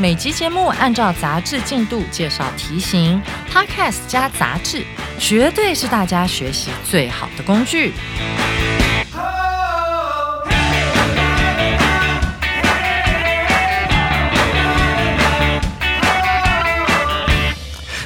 [0.00, 4.84] 每集节目按照杂志进度介绍题型，Podcast 加杂志，
[5.18, 7.92] 绝对是大家学习最好的工具。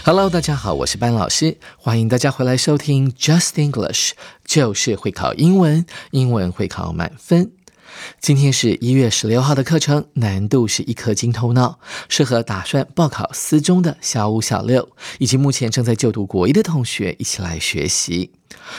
[0.05, 4.11] Hello，大家好，我是班老师，欢迎大家回来收听 Just English，
[4.45, 7.56] 就是会考英文，英文会考满分。
[8.21, 18.31] 今天是一月十六号的课程，难度是一颗金头脑，适合打算报考四中的小五、小六，以及目前正在就读国一的同学一起来学习。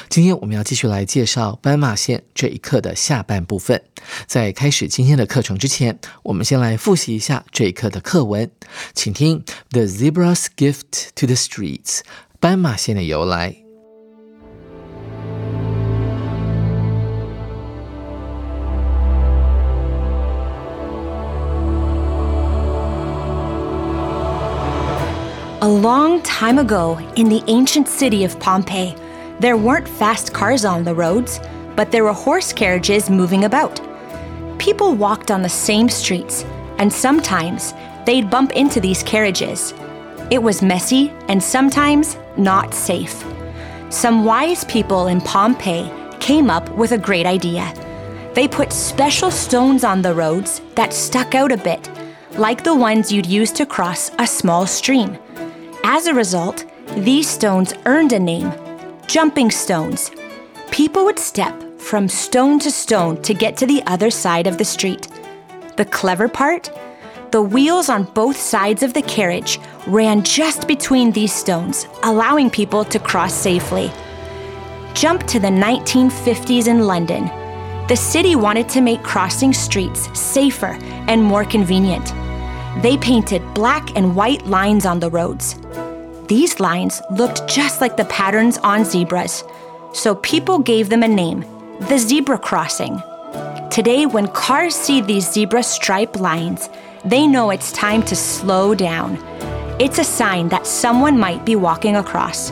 [0.10, 3.82] 今天我们要继续来介绍斑马线这一课的下半部分。
[4.26, 8.50] 在开始今天的课程之前，我们先来复习一下这一课的课文，
[8.94, 9.40] 请听
[9.72, 12.00] 《The Zebra's Gift to the Streets》
[12.40, 13.67] 斑马线的由来。
[25.60, 28.96] A long time ago, in the ancient city of Pompeii,
[29.40, 31.40] there weren't fast cars on the roads,
[31.76, 33.82] but there were horse carriages moving about.
[34.60, 36.44] People walked on the same streets,
[36.78, 37.74] and sometimes
[38.06, 39.74] they'd bump into these carriages.
[40.30, 43.26] It was messy and sometimes not safe.
[43.90, 47.74] Some wise people in Pompeii came up with a great idea.
[48.36, 51.90] They put special stones on the roads that stuck out a bit,
[52.38, 55.18] like the ones you'd use to cross a small stream.
[55.90, 56.66] As a result,
[56.98, 58.52] these stones earned a name
[59.08, 60.12] jumping stones.
[60.70, 64.66] People would step from stone to stone to get to the other side of the
[64.66, 65.08] street.
[65.78, 66.70] The clever part?
[67.32, 72.84] The wheels on both sides of the carriage ran just between these stones, allowing people
[72.84, 73.90] to cross safely.
[74.94, 77.28] Jump to the 1950s in London.
[77.88, 80.78] The city wanted to make crossing streets safer
[81.08, 82.14] and more convenient.
[82.84, 85.56] They painted black and white lines on the roads.
[86.28, 89.46] These lines looked just like the patterns on zebras,
[89.94, 91.46] so people gave them a name
[91.88, 93.02] the zebra crossing.
[93.70, 96.70] Today, when cars see these zebra stripe lines,
[97.06, 99.16] they know it's time to slow down.
[99.80, 102.52] It's a sign that someone might be walking across.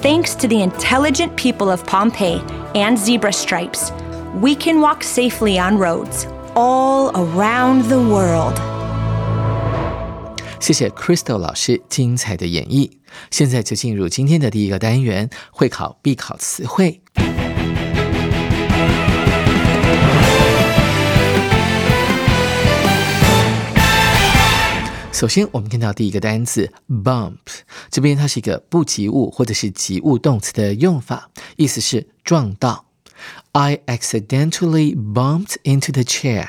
[0.00, 2.40] Thanks to the intelligent people of Pompeii
[2.74, 3.90] and zebra stripes,
[4.36, 8.73] we can walk safely on roads all around the world.
[10.64, 12.90] 谢谢 Crystal 老师精彩的演绎。
[13.30, 17.02] 现在就进入今天的第一个单元——会考必考词汇。
[25.12, 27.36] 首先，我们看到第一个单词 bump，
[27.90, 32.86] 这边它是一个不及物或者是及物动词的用法，意思是撞到。
[33.52, 36.46] I accidentally bumped into the chair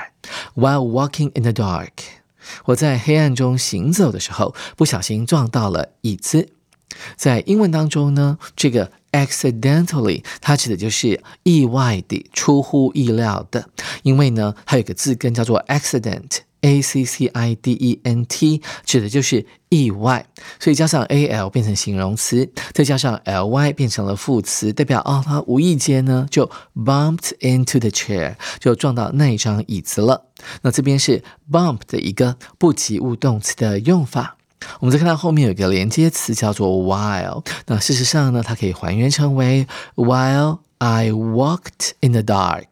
[0.56, 1.92] while walking in the dark.
[2.66, 6.50] 我在黑暗中行走的时候，不小心撞到了椅子。
[7.18, 13.70] 在英文当中呢，这个 accidentally 它指的就是意外的、出乎意料的。
[14.04, 16.40] 因为呢，它有个字根叫做 accident。
[16.66, 20.26] A C C I D E N T 指的就是意外，
[20.60, 30.26] 所以加上 A L 变成形容词，再加上 L Y 变成了副词，代表哦，他无意间呢就 bumped into the chair，就撞到那一张椅子了。
[30.64, 34.38] 那这边是 bump 的一个不及物动词的用法。
[34.80, 42.66] 我们再看到后面有一个连接词叫做 while，那事实上呢，它可以还原成为 while I walked in the dark。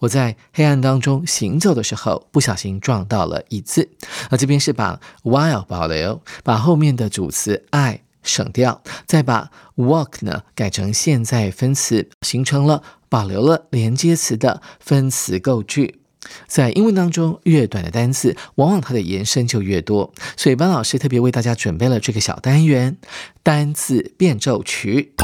[0.00, 3.88] 我在黑暗当中行走的时候，不小心撞到了椅子。
[4.30, 16.00] 那这边是把 while 保留，把后面的主词 I 省掉，再把 walk 呢改成现在分词，形成了保留了连接词的分词构句。
[16.46, 20.14] 在英文当中，越短的单词，往往它的延伸就越多。
[20.36, 22.96] 所以班老师特别为大家准备了这个小单元——
[23.42, 25.14] 单字变奏曲。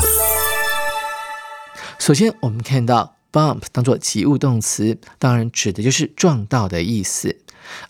[2.00, 3.18] 首先，我们看到。
[3.38, 7.37] Bump 当做及物动词，当然指的就是撞到的意思。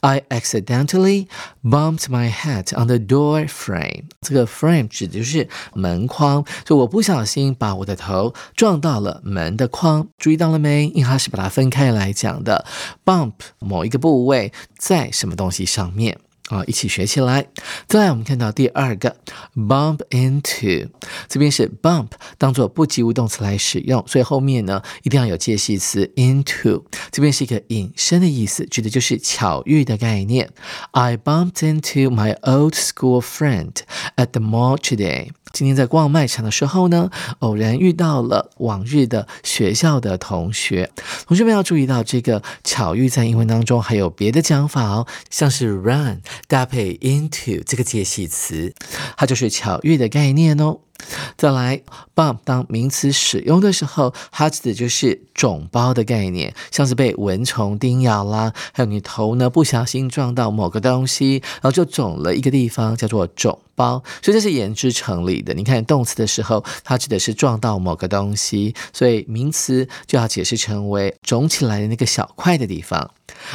[0.01, 1.29] I accidentally
[1.63, 4.05] bumped my head on the door frame。
[4.21, 10.09] 这个 frame 指的就是门框，就我不小心把我的头撞到了门的框。
[10.19, 10.87] 注意到了没？
[10.89, 12.67] 因为它是把它分开来讲的。
[13.05, 16.19] bump 某一个部位在什么东西上面。
[16.49, 17.47] 啊，一起学起来。
[17.87, 19.17] 再来，我们看到第二个
[19.55, 20.89] bump into，
[21.29, 30.51] 这边是 bump 当做不及物动词来使用，所以后面呢一定要有介系词 into，这边是一个引申的意思，指的就是巧遇的概念。
[30.93, 33.73] I bumped into my old school friend
[34.17, 35.31] at the mall today.
[35.59, 37.11] 今天在逛卖场的时候呢，
[37.41, 40.89] 偶然遇到了往日的学校的同学。
[41.27, 48.73] 同学们要注意到，这个巧遇在英文当中还有别的讲法哦，像是 run 搭配 into 这个介系词，
[49.17, 50.79] 它就是巧遇的概念哦。
[51.37, 51.81] 再来
[52.15, 64.03] ，bump 当名词使用的时候，它指的就是肿包的概念，像是被蚊虫叮咬啦，还有你头呢不小心撞到某个东西，然后就肿了一个地方，叫做肿包。
[64.23, 65.55] 所以这是言之成立的。
[65.55, 73.13] 你看动词的时候，它指的是撞到某个东西，所以名词就要解释成为肿起来的那个小块的地方。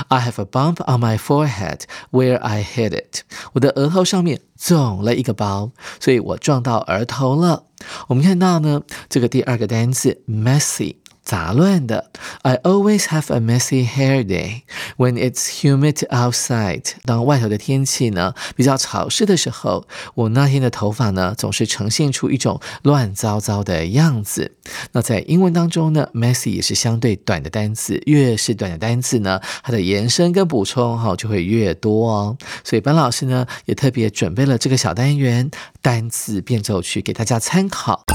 [0.07, 1.81] I have a bump on my forehead
[2.12, 3.24] where I hit it。
[3.51, 7.65] 我的额头上面肿了一个包，所以我撞到额头好了。
[8.07, 10.97] 我们看到呢，这个第二个单词 messy。
[11.24, 12.12] 杂乱的。
[12.42, 14.62] I always have a messy hair day
[14.98, 16.84] when it's humid outside。
[17.04, 24.56] 当外头的天气呢比较潮湿的时候，我那天的头发呢总是呈现出一种乱糟糟的样子。
[24.92, 32.38] 那在英文当中呢，messy 也是相对短的单词，越是短的单词呢，它的延伸跟补充哈就会越多哦。
[32.64, 38.06] 所以班老师呢也特别准备了这个小单元单词变奏曲给大家参考。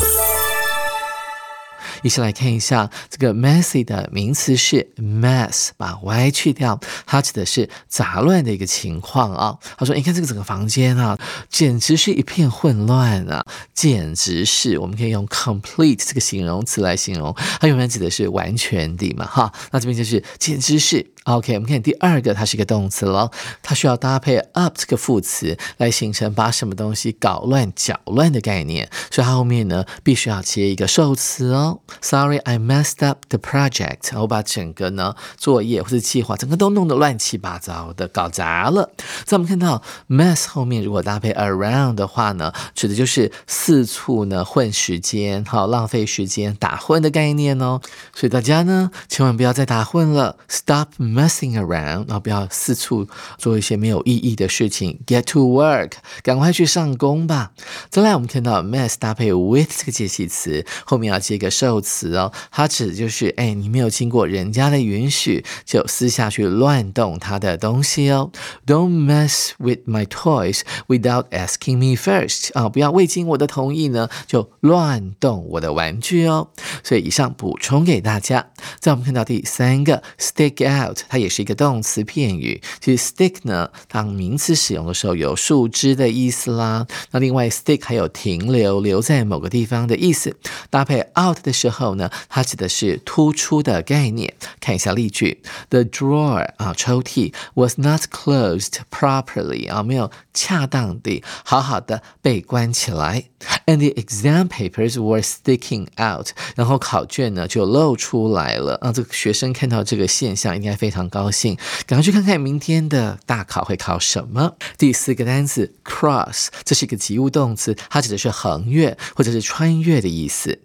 [2.02, 9.58] 一起来看一下这个 messy 的名词是 mess，把 y 去掉，它指的是杂乱的一个情况啊。
[9.76, 11.18] 他说：“你看这个整个房间啊，
[11.48, 13.44] 简直是一片混乱啊，
[13.74, 19.52] 简直是我们可以用 complete 这个形容词来形容，它永远指的是完全的嘛，哈。
[19.70, 23.30] 那这边就是简直是。” OK，我们看第二个，它是一个动词了，
[23.62, 31.80] 它需要搭配 up 这个副词来形成把什么东西搞乱、搅乱的概念，所以它后面呢必须要接一个受词哦。
[32.00, 34.18] Sorry, I messed up the project。
[34.18, 38.90] 我把整个呢作业或者计划整个都弄得乱七八糟的，搞砸了。
[39.26, 47.82] 在我们看到 mess 后面如果搭配 around 的话呢，指的就是四处呢混时间，好浪费时间、打混的概念哦。
[48.14, 50.88] 所以大家呢千万不要再打混了，Stop。
[51.18, 55.00] Messing around，然后不要四处做一些没有意义的事情。
[55.06, 55.92] Get to work，
[56.22, 57.52] 赶快去上工吧。
[57.90, 62.32] 再来，我们看到 mess 搭配 with 这个介系词，后面要接一个受词哦。
[62.50, 68.30] 它指的就是，哎，你没有经过人家的允许，就私下去乱动他的东西哦。
[68.66, 72.52] Don't mess with my toys without asking me first。
[72.54, 76.50] 啊，不要未经我的同意呢，就乱动我的玩具哦。
[76.84, 78.50] 所以以上补充给大家。
[78.78, 80.97] 再我们看到第三个 stick out。
[81.08, 82.60] 它也是一个动词片语。
[82.80, 86.86] 其实 stick 呢，当名词使用的时候有树枝的意思啦。
[87.10, 90.36] 那另外 stick 还有停留、留在某个地方的意思。
[90.70, 94.34] 搭配 out 的时候呢，它指的是突出的概念。
[94.60, 103.24] 看一下例句：The drawer 啊，抽屉 was not closed properly 啊，没有恰当的、好好的被关起来。
[103.66, 108.74] And the exam papers were sticking out，然后考卷呢就露出来了。
[108.82, 110.88] 啊，这个学生看到这个现象应该非。
[110.88, 111.54] 常高兴，
[111.86, 114.54] 赶快去看看明天的大考会考什么。
[114.78, 120.58] 第四个单词 cross，这是一个及物动词，它指的是横越或者是穿越的意思。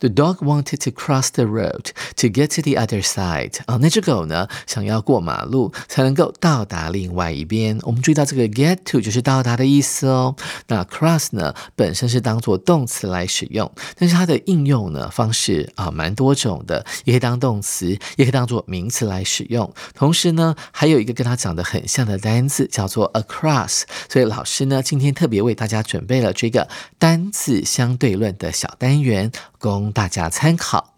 [0.00, 3.60] The dog wanted to cross the road to get to the other side。
[3.66, 7.78] 啊，那只狗呢，想要过马路才能够到达另外一边。
[7.82, 10.34] 我们注意到这个 get to 就是到达的意思哦。
[10.68, 19.72] 那 cross 呢，本身是当做动词来使用，但是它的应用呢方式啊蛮多种的，也可以当动词，也可以当做名词来使用。
[19.94, 23.82] 同时呢，还有一个跟它长得很像的单词叫做 across。
[24.08, 26.68] 所以老师呢，今天特别为大家准备了这个
[26.98, 29.30] 单字相对论的小单元。
[29.66, 30.94] 供大家参考。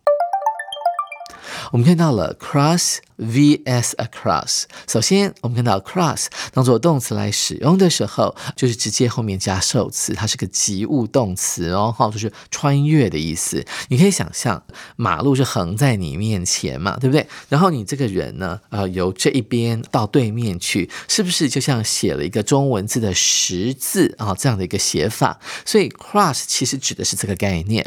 [1.72, 2.98] 我们看到了 cross。
[3.18, 13.66] vs across，首先我们看到 cross 当做动词来使用的时候，就是直接后面加受词，它是个及物动词哦，哈，就是穿越的意思。
[13.88, 14.62] 你可以想象
[14.94, 17.26] 马路是横在你面前嘛，对不对？
[17.48, 25.40] 然后你这个人呢，呃，由这一边到对面去，是不是就像写了一个中文字的十字啊这样的一个写法？
[25.64, 27.84] 所以 cross 其实指的是这个概念。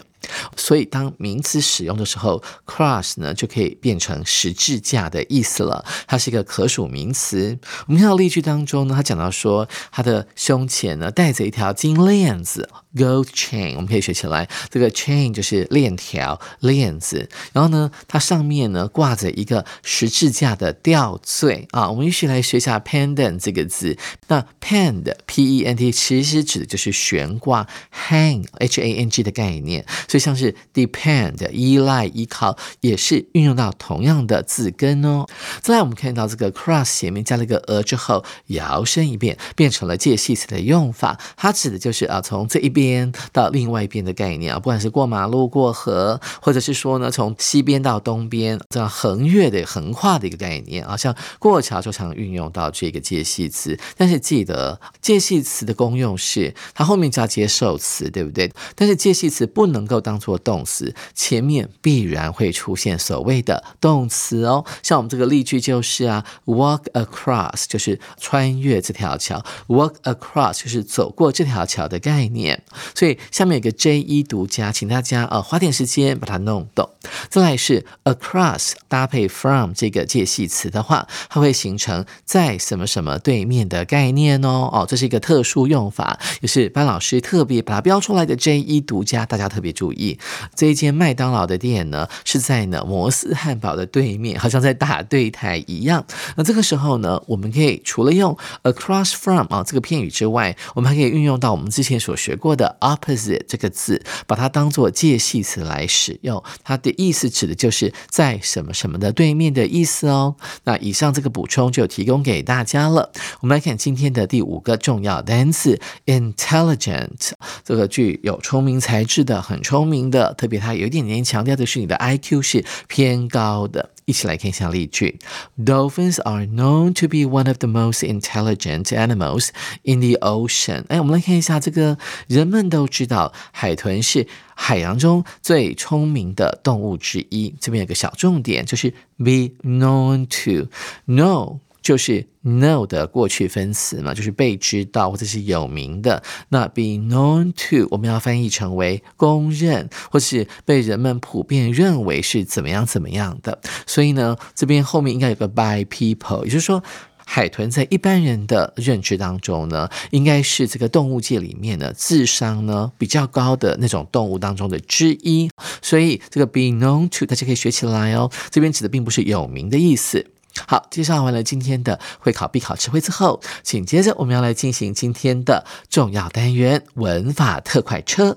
[0.55, 5.21] 所以当名词使用的时候，cross 呢就可以变成十字架的。
[5.29, 7.57] 意思了，它是一个可数名词。
[7.87, 12.69] 我们看到例句当中呢，他讲到说他的胸前呢带着一条金链子。
[12.93, 14.49] Gold chain，我们可以学起来。
[14.69, 17.29] 这个 chain 就是链条、链子。
[17.53, 21.89] 然后呢，它上面呢挂着一个十字架的吊坠啊。
[21.89, 23.97] 我们一起来学一下 pendant 这个字。
[24.27, 27.65] 那 pend，p-e-n-t，其实指的就是悬挂
[28.09, 29.85] ，hang，h-a-n-g 的概念。
[30.11, 35.25] 所以像是 depend，依赖、依靠，也是运用到同样的字根哦。
[35.61, 41.17] 再来，我们看到这个 cross 前面加了一个 a 之后，摇身一变，变成了介系词的用法。
[41.37, 43.09] 它指的就是啊，从这一边。
[43.31, 53.79] 到另外一边的概念啊，不管是过马路、过河，或者是说呢，从西边到东边这样横越的、横跨的一个概念啊，像过桥就常运用到这个介系词。
[53.95, 58.51] 但是记得介系词的功用是它后面加接受词，对不对？
[58.75, 64.65] 但是介系词不能够当做动词，前面必然会出现所谓的动词哦。
[64.83, 72.63] 像我们这个例句就是啊，walk across 就是穿越这条桥，walk across 就是走过这条桥的概念。
[72.95, 76.89] 所以下面有个 J 一独家，请大家呃花点时间把它弄懂。
[77.29, 84.69] 再来是 across 搭配 from 这个介系词的话，它会形成在什么什么对面的概念哦。
[84.71, 89.90] 哦，这是一个特殊用法，也是班老师特别把它标出来的 J 一独家，大家特别注意。
[89.93, 90.17] 意
[90.55, 96.05] 这一间麦当劳的店呢，是在呢摩斯汉堡的对面，好像在打对台一样。
[96.35, 102.51] 那这个时候呢，我们可以除了用 across from 啊这个片语之外，我们还可以运用到我们之前所学过。
[102.61, 110.35] 的 opposite 这个字，把它当做介系词来使用，它的意思指的就是在什么什么的对面的意思哦。
[110.65, 113.11] 那以上这个补充就提供给大家了。
[113.39, 117.31] 我们来看今天的第五个重要单词，intelligent，
[117.63, 123.89] 这个具有聪明才智的，很聪聪明的，特别它有一点点强调的是你的 IQ 是偏高的。
[124.05, 125.17] 一起来看一下例句
[125.57, 129.49] ：Dolphins are known to be one of the most intelligent animals
[129.81, 130.83] in the ocean。
[130.89, 131.97] 哎，我们来看一下这个，
[132.27, 137.55] 人们都知道海豚是海洋中最聪明的动物之一。
[137.59, 140.67] 这边有个小重点，就是 be known to
[141.11, 141.57] know。
[141.81, 146.21] 就是 know 的过去分词嘛，就是被知道或者是有名的。
[146.49, 153.59] 那 be known to 我们要翻译成为公认，或是被人们普遍认为是怎么样怎么样的。
[153.87, 156.83] 所以呢，这边后面应该有个 by people，也就是说，
[157.25, 165.49] 海豚在一般人的认知当中呢，应该是这个动物界里面的智商呢比较高的那种动物当中的之一。
[165.81, 168.29] 所以这个 be known to 大家可以学起来哦。
[168.49, 170.27] 这边指的并不是有名的意思。
[170.67, 178.35] 好，介绍完了今天的会考必考词汇之后，紧接着我们要来进行今天的重要单元——文法特快车。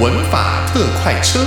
[0.00, 1.44] 文法特快车。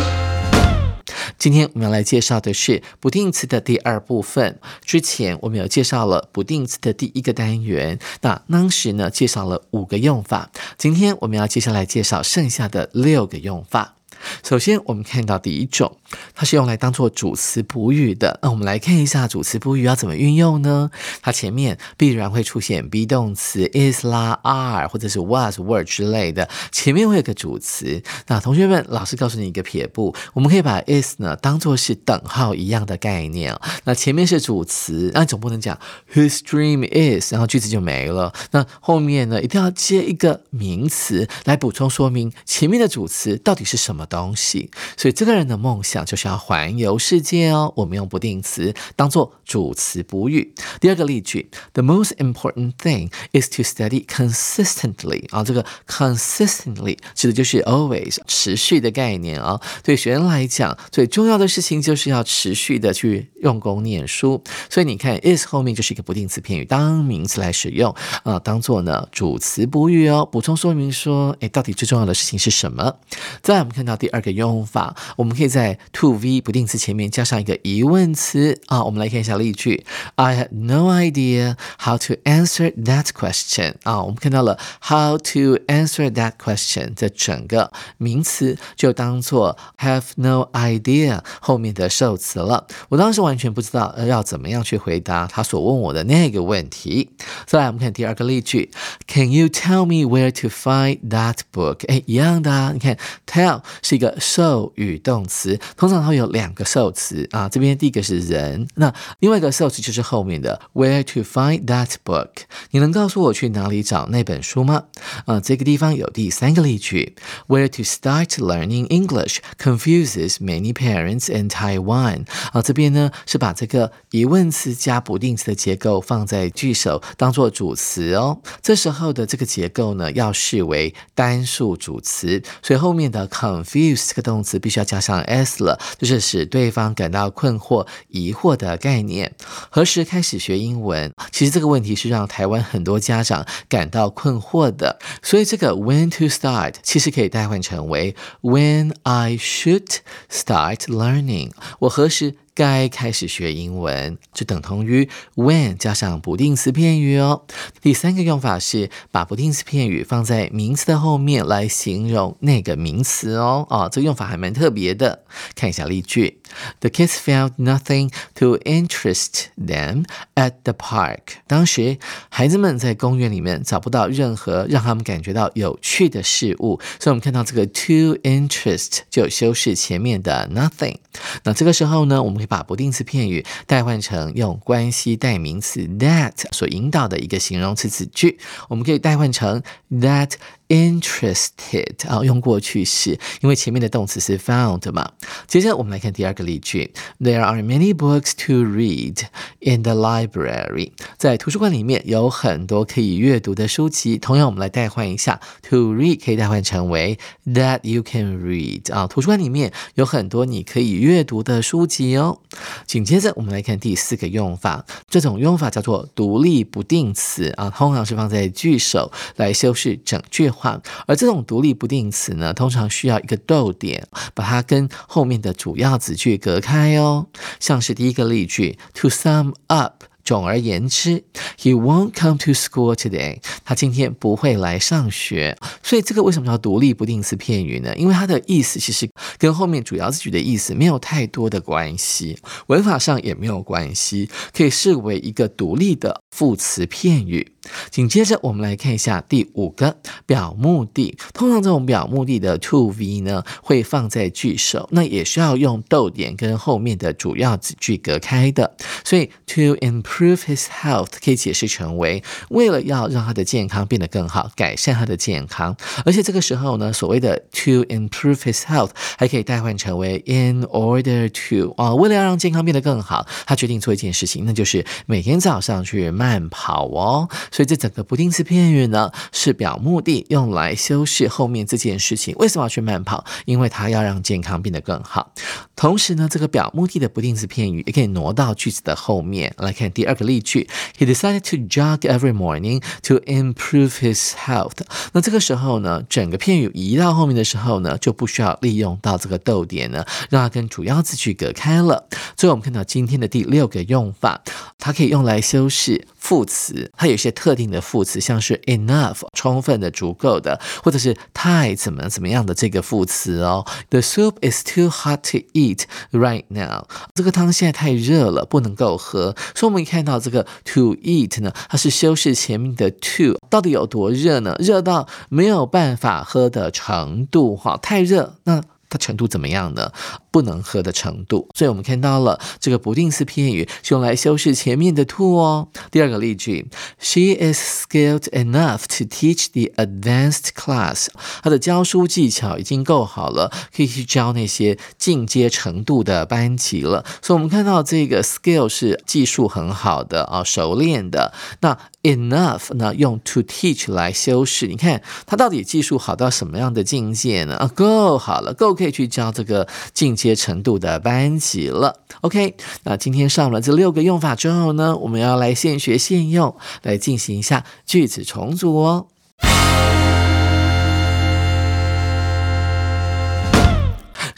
[1.37, 4.59] 今天我们要来介绍的是不定词的第二部分。
[4.83, 10.49] 之前我们有介绍了不定词的第一个单元，那当时呢介绍了五个用法。
[10.77, 13.96] 今天我们要接下来介绍剩下的六个用法。
[14.43, 15.97] 首先，我们看到第一种，
[16.33, 18.39] 它是用来当做主词补语的。
[18.41, 20.89] 那我们来看一下主词补语要怎么运用呢？
[21.21, 28.01] 它前面必然会出现 be 动词 is 啦、are 或者是 was、were 之类的，前面会有个主词。
[28.27, 33.53] 那同学们，老师告诉你一个撇步，我们可以把 is 呢当做是等号一样的概念。
[33.83, 35.77] 那前面是主词，那总不能讲
[36.13, 38.33] whose dream is，然后句子就没了。
[38.51, 44.06] 那后面呢，一定要接一个名词来补充说明前面的主词到底是什么。
[44.07, 47.71] 东西，所以这个人的梦想就是要环游世界哦。
[47.75, 50.53] 我们用不定词当做主词补语。
[50.79, 55.27] 第二个例句：The most important thing is to study consistently。
[55.31, 59.59] 啊，这个 consistently 指的就是 always 持续的概念啊。
[59.83, 64.41] 对学生来讲，最重要的事情就是要持续的去用功念书。
[64.69, 70.25] 所以你看，is 后面就是一个不定词片语，当名词来使用啊，当做呢主词补语哦。
[70.25, 72.95] 补充说明说，哎，到底最重要的事情是什么？
[73.41, 73.96] 再来我们看到。
[73.97, 78.83] 第二个用法，我们可以在 to v 不定词前面加上一个疑问词啊。
[78.83, 79.85] 我们来看一下例句
[80.15, 83.73] ：I had no idea how to answer that question。
[83.83, 92.67] 啊，我们看到了 how to answer that question 这整个名词就当做 have no idea 后面的受词了。
[92.89, 97.09] 我当时完全不知道要怎么样去回答他所问我的那个问题。
[97.45, 98.69] 再来，我们看第二个例句
[99.07, 101.85] ：Can you tell me where to find that book？
[101.87, 102.71] 哎，一样的啊。
[102.73, 107.47] 你看，tell 是一个受语动词，通常它会有两个受词啊。
[107.47, 112.31] 这边第一个是人，那另外一个受词就是后面的 Where to find that book？
[112.71, 114.83] 你能告诉我去哪里找那本书吗？
[115.25, 117.15] 啊，这个地方有第三个例句
[117.47, 122.25] ，Where to start learning English confuses many parents in Taiwan。
[122.51, 128.41] 啊，这边呢是把这个疑问词加不定词的结构放在句首当做主词哦。
[128.61, 139.33] 这时候的这个结构呢要视为单数主词，所以后面的 confuse confuse 这个动词必须要加上 s 了，就是使对方感到困惑、疑惑的概念。
[139.69, 141.11] 何时开始学英文？
[141.31, 149.97] 其实这个问题是让台湾很多家长感到困惑的，所以这个 when to start 其实可以代换成为 when I should
[150.31, 151.51] start learning。
[151.79, 152.35] 我何时？
[152.57, 157.43] 该开始学英文，就等同于 when 加上不定词片语哦。
[157.83, 163.67] 第三个用法是把不定词片语放在名词的后面来形容那个名词哦。
[163.69, 165.23] 哦，这个用法还蛮特别的。
[165.53, 166.39] 看一下例句
[166.79, 171.19] ：The kids found nothing to interest them at the park。
[171.47, 171.97] 当时
[172.29, 180.97] 孩子们在公园里面找不到任何让他们感觉到有趣的事物，所以我们看到这个 to interest 就修饰前面的 nothing。
[181.43, 189.61] 那这个时候呢，我们可以把不定词片语代换成用关系代名词 that 所引导的一个形容词子句，我们可以代换成
[189.91, 190.33] that。
[190.69, 195.13] Interested 啊，用过去式，因为前面的动词是 found 嘛。
[195.47, 199.21] 接着我们来看第二个例句：There are many books to read
[199.59, 200.91] in the library。
[201.17, 204.17] 在图书馆里面有很多可以阅读的书籍。
[204.17, 209.07] 同样，我们来代换一下，to read 可以代换成为 that you can read 啊。
[209.07, 212.39] 图书馆里面有很多你可以阅读的书籍哦。
[212.85, 220.51] 紧接着我们来看第四个用法，这种用法叫做独立不定词啊，通常是放在句首来修饰整句。
[220.57, 227.27] 话，而这种独立不定词呢，通常需要一个逗点，把它跟后面的主要子句隔开哦。
[227.59, 230.03] 像是第一个例句，To sum up。
[230.27, 231.23] 总而言之
[231.57, 233.39] ，He won't come to school today。
[233.63, 235.57] 他今天不会来上学。
[235.81, 237.95] 所以这个为什么叫独立不定词片语呢？
[237.95, 242.37] 因为它的意思其实跟后面主要词句的意思没有太多的关系，
[242.67, 247.53] 文法上也没有关系，可以视为一个独立的副词片语。
[247.89, 251.17] 紧接着我们来看一下第五个表目的。
[251.33, 258.75] 通常这种表目的的 to v 呢会放在句首，那也需要用逗点跟后面的主要子句隔开的。
[259.03, 265.75] 所以 to improve his health 可以解释成为为了要让他的健康变得更好，改善他的健康。
[266.05, 277.27] 而且这个时候呢，所谓的 to improve his health 还可以代换成为 in order to 啊，为了要让健康变得更好，他决定做一件事情，那就是每天早上去慢跑哦。
[277.57, 282.35] 所以这整个不定式片语呢，是表目的，用来修饰后面这件事情。
[282.37, 283.25] 为什么要去慢跑？
[283.45, 285.33] 因为他要让健康变得更好。
[285.75, 290.69] 同时呢，这个表目的的不定式片语也可以挪到句子的后面来看第二个例句。
[290.99, 294.77] He decided to jog every morning to improve his health。
[295.13, 302.07] 那这个时候呢，整个片语移到后面的时候呢，就不需要利用到这个逗点呢，让它跟主要字句隔开了。
[302.35, 304.43] 最后我们看到今天的第六个用法，
[304.77, 306.05] 它可以用来修饰。
[306.27, 313.65] 副词，它有一些特定的副词，像是 enough 充分的、足够的，或者是太怎么怎么样的这个副词哦。
[313.89, 316.85] The soup is too hot to eat right now。
[317.15, 319.33] 这个汤现在太热了，不能够喝。
[319.55, 324.53] 所以我们看到这个 to eat 呢，它是修饰前面的 to，到底有多热呢？
[324.59, 328.61] 热到没有办法喝的程度哈，太热那。
[328.89, 329.91] 它程度怎么样呢？
[330.31, 331.47] 不能喝的程度。
[331.55, 335.67] 所以我们看到了这个不定式片语是用来修饰前面的 to 哦。
[335.91, 336.69] 第二个例句
[336.99, 341.07] ，She is skilled enough to teach the advanced class。
[341.41, 347.03] 她的教书技巧已经够好了，可以去教那些进阶程度的班级了。
[347.21, 351.33] 所以我们看到这个 skill 是技术很好的啊，熟练的。
[351.61, 354.67] 那 enough 呢，用 to teach 来修饰。
[354.67, 357.57] 你看他到底技术好到什么样的境界呢？
[357.57, 358.77] 啊，够好了，够。
[358.77, 362.01] 可以去教这个进阶程度的班级了。
[362.21, 369.07] OK，那今天上了这六个用法之后呢，我们要来现学现用，来进行一下句子重组哦。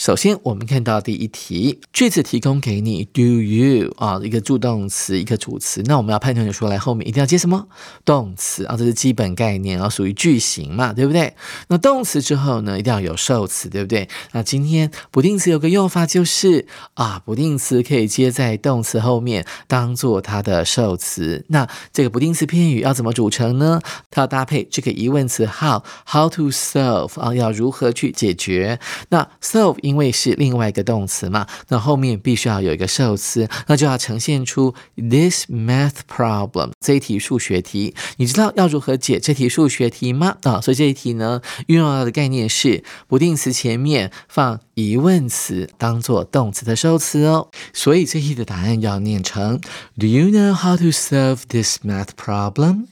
[0.09, 5.83] 首先，我们看到第一题，句子提供给你 do you 啊，一个助动词，一个主词。
[5.85, 7.67] 那我们要判断出来，后面一定要接什么
[8.03, 8.75] 动词啊？
[8.75, 11.35] 这是基本概念啊，属于句型嘛，对不对？
[11.67, 14.09] 那动词之后呢，一定要有受词，对不对？
[14.31, 21.45] 那今天不定词有个用法就是啊，不定词可以接在动词后面，当做它的受词。
[21.49, 23.79] 那这个不定词片语要怎么组成呢？
[24.09, 28.79] 它要搭配这个疑问词 how，how to solve 啊，要如何去解决？
[29.09, 37.93] 那 solve 因为是另外一个动词嘛，那后面必须要有一个受词，那就要呈现出 this math problem 这一题数学题。
[38.17, 40.37] 你知道要如何解这题数学题吗？
[40.43, 47.49] 啊，所以这一题呢，运用到的概念是不定词前面放疑问词，当做动词的受词哦。
[47.73, 49.59] 所以这题的答案要念成
[49.99, 52.85] Do you know how to solve this math problem？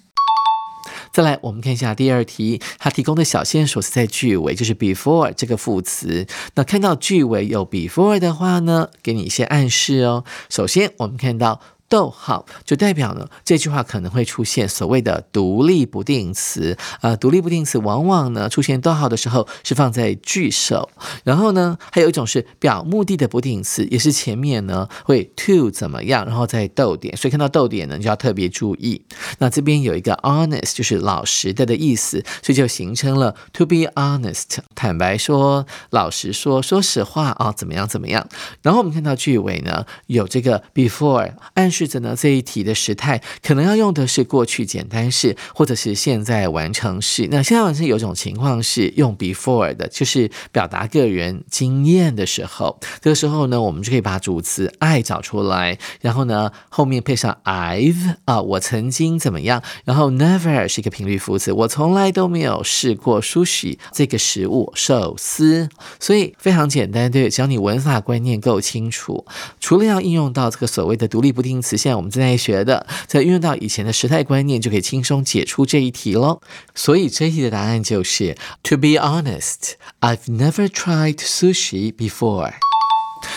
[1.18, 6.28] 再来，我们看一下第二题，它提供的小线索是在句尾，就是 before 这个副词。
[6.54, 10.24] 那看到句尾有 before 的话呢，给你一些暗示哦。
[10.48, 11.60] 首先，我们看到。
[11.90, 16.78] 逗号就代表呢，这句话可能会出现所谓的独立不定词。
[17.02, 20.90] 呃，独立不定词往往呢出现逗号的时候是放在句首，
[21.24, 27.16] 然后呢还有一种是表目的的不定词，也是前面呢会 to 怎么样，然后再逗点。
[27.16, 29.02] 所以看到逗点呢，就要特别注意。
[29.40, 38.28] 那这边有一个 honest，就是老实的的意思，所以就形成了 to be honest，坦白说，老实说，说实话啊，怎么样怎么样。
[38.62, 42.16] 然后我们看到句尾呢有这个 before，按句子呢？
[42.18, 47.28] 这一题的时态可能要用的是过去简单式，或者是现在完成式。
[47.30, 52.80] 那现在完成有种情况是用 before 的，就是表达个人经验的时候。
[53.02, 59.62] 这个时候呢，我们就可以把主词 I 找出来，然后呢后面配上 I've 啊，我曾经怎么样？
[59.86, 65.70] 然后 never 是一个频率副词，我从来都没有试过 sushi 这个食物寿司。
[66.00, 69.26] 所以非常简单，对，只要你文法观念够清楚，
[69.60, 71.76] 除了要应用到这个所谓的独立不定词。
[71.78, 76.42] 现在我们正在学的，再运用到以前的时态观念，就可以轻松解出这一题喽。
[76.74, 82.54] 所以这一题的答案就是 To be honest, I've never tried sushi before.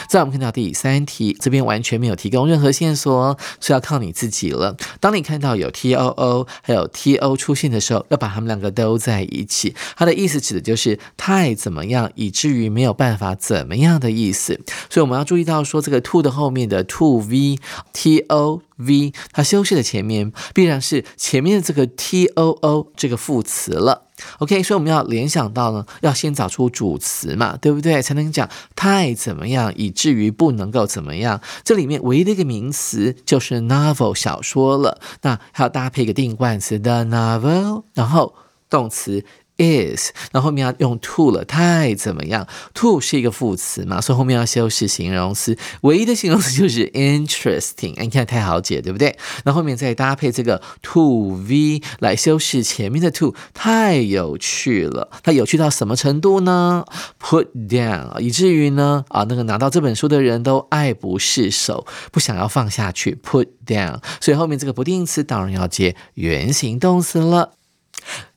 [0.08, 4.76] 再我们看到第三题，这边完全没有提供任何线索，是要靠你自己了。
[4.98, 9.74] 当你看到有 T O O 还有 T O 出现的时候，要把它们两个都在一起。
[9.96, 14.60] 它的意思指的就是太怎么样，以至于没有办法怎么样的意思。
[14.88, 17.58] 所以我们要注意到说，这个 to 的后面的 to v
[17.92, 18.62] T O。
[18.82, 24.06] V，它修饰的前面必然是前面的这个 T O O 这个副词了。
[24.38, 28.00] OK，所以我们要联想到呢，要先找出主词嘛，对不对？
[28.02, 31.40] 才能讲太怎么样，以至于不能够怎么样。
[31.64, 35.00] 这里面唯一的一个名词就是 novel 小说了。
[35.22, 38.34] 那还要搭配一个定冠词的 novel，然后
[38.68, 39.24] 动词。
[39.60, 47.94] is，那后面要用 to 了，太怎么样？to 是一个副词嘛，所以后面要修饰形容词，唯一的形容词就是 interesting。
[47.96, 49.16] 哎，你看太好解，对不对？
[49.44, 55.10] 那后面再搭配这个 to v 来修饰前面的 to，太有趣了。
[55.22, 56.84] 它有趣到什么程度呢
[57.20, 63.18] ？Put down，以至于呢啊，那个拿到这本书的人都爱不释手，不想要放下去。
[63.22, 67.59] Put down，所以后面这个不定词当然要接原形动词了。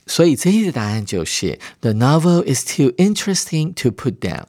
[0.06, 4.46] 所以这一题的答案就是 The novel is too interesting to put down。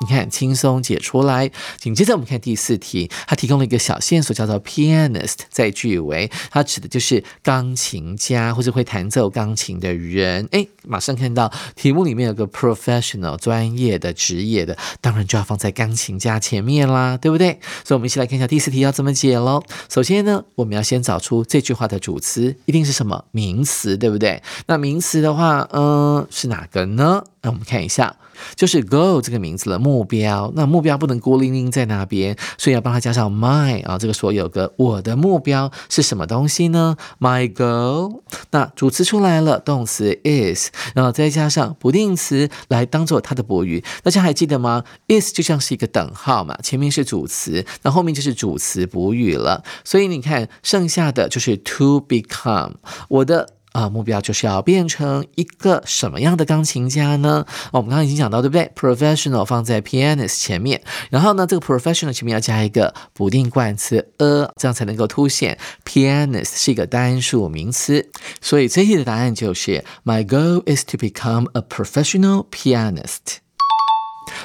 [0.00, 1.50] 你看，轻松解出来。
[1.78, 10.48] 紧接着我们看第四题，它提供了一个小线索，叫做 pianist，在句尾，它指的就是钢琴家或者会弹奏钢琴的人。
[10.50, 17.58] 哎，马上看到题目里面有个 professional，专业的、职业的，当然就要放在钢琴家前面啦，对不对？
[17.84, 19.62] 所以，我们一起来看一下第四题要怎么解喽。
[19.88, 24.42] 首先呢，我们要先找出这句话的主词一定是什么名词，对不对？
[24.66, 27.24] 那名词的话，嗯，是哪个呢？
[27.42, 28.16] 那我们看一下。
[28.56, 52.74] 就是 goal 这个名字的目标，那目标不能孤零零在那边，所以要帮它加上 my 啊，这个所有个我的目标是什么东西呢？My goal，那主词出来了，动词 is，然后再加上不定词来当做它的补语，大家还记得吗？is 就像是一个等号嘛，前面是主词，那后面就是主词补语了，所以你看剩下的就是 to become
[53.08, 53.54] 我的。
[53.74, 57.44] 啊，目标就是要变成一个什么样的钢琴家呢？
[57.72, 68.08] 我们刚刚已经讲到，对不对？Professional 放在 pianist 前面，然后呢，这个 professional 前面要加一个不定冠词 a，这样才能够凸显 pianist 是一个单数名词。
[68.40, 73.43] 所以这题的答案就是 My goal is to become a professional pianist。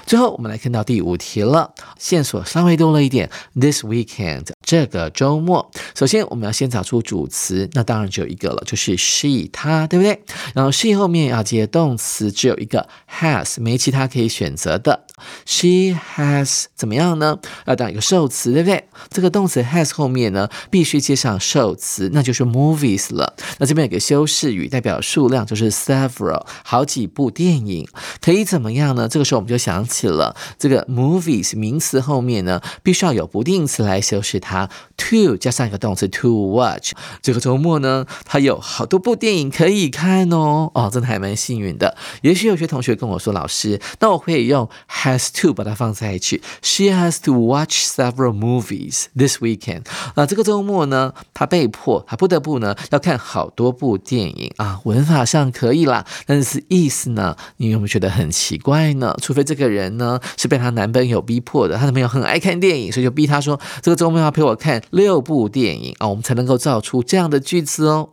[0.09, 3.29] 最后，我们来看到第五题了，线索稍微多了一点。
[3.53, 5.69] This weekend，这个周末。
[5.93, 10.19] 首先，我们要先找出主词，那当然只有一个了，就是 she，她，对不对？
[10.55, 15.05] 然后 she 后面要接动词，只有一个 has，没其他可以选择的。
[15.45, 17.37] She has 怎么样呢？
[17.67, 18.85] 要当一个受词，对不对？
[19.11, 23.35] 这个动词 has 后面呢，必须接上受词，那就是 movies 了。
[23.59, 27.87] 那这边有个修饰语，代表数量，就是 several，好几部电影。
[28.19, 29.07] 可以怎么样呢？
[29.07, 36.93] 这个时候我们就想起了这个 movies 名词后面呢，必须要有不定词来修饰它，to 加上一个动词 to watch。
[37.21, 40.71] 这个周末呢，它有好多部电影可以看哦。
[40.73, 41.97] 哦，真的还蛮幸运的。
[42.21, 46.41] 也许有些同学跟我说，老师，那我会用 has to 把它放在一起。
[46.61, 49.83] She has to watch several movies this weekend。
[50.15, 54.79] 那这个周末呢，她被迫，她不得不呢，要看好多部电影啊。
[54.83, 59.15] 文法上可以啦，但是意思呢，你有没有觉得很奇怪呢？
[59.21, 68.09] 除非这个人人呢是被她男朋友逼迫的，她男朋友很爱看电影，所以就逼她说，这个周末要陪我看六部电影啊，我们才能够造出这样的句子哦。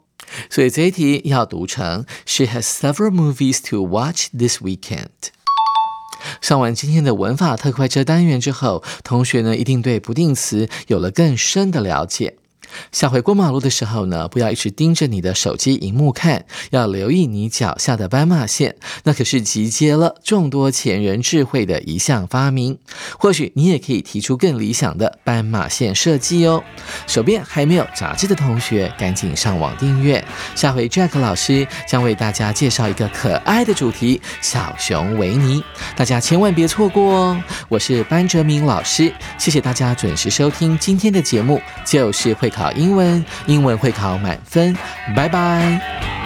[0.50, 5.30] 所以这一题要读成 She has several movies to watch this weekend。
[6.40, 12.36] 上完今天的文法特快车单元之后，同学呢一定对不定词有了更深的了解。
[12.92, 22.78] 下回过马路的时候呢，不要一直盯着你的手机荧幕看，要留意你脚下的斑马线，那可是集结了众多前人智慧的一项发明。
[23.18, 26.62] 或许你也可以提出更理想的斑马线设计哦。
[27.06, 30.24] 手边还没有杂志的同学，赶紧上网订阅。
[30.54, 35.62] 下回 Jack 老师将为大家介绍一个可爱的主题——小熊维尼，
[35.96, 37.42] 大家千万别错过哦。
[37.68, 44.74] 我是班哲明老师，谢谢大家准时收听今天的节目，就是会考英文，英文会考满分，
[45.14, 46.25] 拜拜。